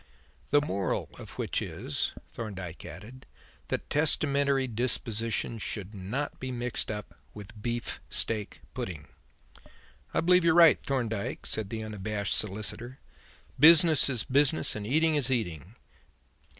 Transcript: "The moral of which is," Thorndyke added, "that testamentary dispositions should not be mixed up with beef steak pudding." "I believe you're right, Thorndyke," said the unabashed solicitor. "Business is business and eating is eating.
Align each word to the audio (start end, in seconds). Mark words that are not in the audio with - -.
"The 0.49 0.61
moral 0.61 1.09
of 1.19 1.37
which 1.37 1.61
is," 1.61 2.13
Thorndyke 2.29 2.83
added, 2.87 3.27
"that 3.67 3.87
testamentary 3.91 4.65
dispositions 4.65 5.61
should 5.61 5.93
not 5.93 6.39
be 6.39 6.49
mixed 6.51 6.89
up 6.89 7.13
with 7.35 7.61
beef 7.61 7.99
steak 8.09 8.61
pudding." 8.73 9.09
"I 10.11 10.21
believe 10.21 10.43
you're 10.43 10.55
right, 10.55 10.83
Thorndyke," 10.83 11.45
said 11.45 11.69
the 11.69 11.83
unabashed 11.83 12.33
solicitor. 12.35 12.97
"Business 13.59 14.09
is 14.09 14.23
business 14.23 14.75
and 14.75 14.87
eating 14.87 15.13
is 15.13 15.29
eating. 15.29 15.75